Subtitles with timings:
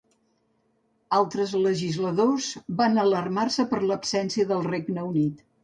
[1.17, 2.49] Altres legisladors
[2.81, 5.49] van alarmar-se per la absència del Regne Unit.